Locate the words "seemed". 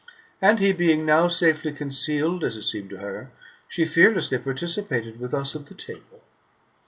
2.63-2.89